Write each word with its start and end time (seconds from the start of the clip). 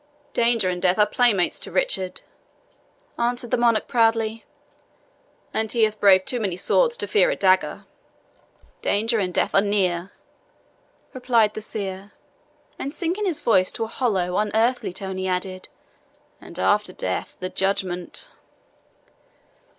"Danger 0.33 0.67
and 0.67 0.81
death 0.81 0.97
are 0.97 1.05
playmates 1.05 1.59
to 1.59 1.71
Richard," 1.71 2.21
answered 3.19 3.51
the 3.51 3.55
Monarch 3.57 3.87
proudly; 3.87 4.43
"and 5.53 5.71
he 5.71 5.83
hath 5.83 5.99
braved 5.99 6.25
too 6.27 6.39
many 6.39 6.55
swords 6.55 6.97
to 6.97 7.07
fear 7.07 7.29
a 7.29 7.35
dagger." 7.35 7.85
"Danger 8.81 9.19
and 9.19 9.31
death 9.31 9.53
are 9.53 9.61
near," 9.61 10.11
replied 11.13 11.53
the 11.53 11.61
seer, 11.61 12.13
and 12.79 12.91
sinking 12.91 13.25
his 13.25 13.41
voice 13.41 13.71
to 13.73 13.83
a 13.83 13.87
hollow, 13.93 14.37
unearthly 14.37 14.91
tone, 14.91 15.17
he 15.19 15.27
added, 15.27 15.67
"And 16.41 16.57
after 16.57 16.93
death 16.93 17.35
the 17.39 17.49
judgment!" 17.49 18.29